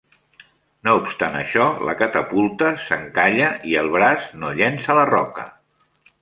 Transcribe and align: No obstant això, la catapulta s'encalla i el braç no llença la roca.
No 0.87 0.93
obstant 1.01 1.35
això, 1.41 1.67
la 1.89 1.95
catapulta 1.99 2.71
s'encalla 2.85 3.51
i 3.75 3.79
el 3.83 3.91
braç 3.97 4.27
no 4.45 4.51
llença 4.63 4.97
la 5.03 5.05
roca. 5.13 5.47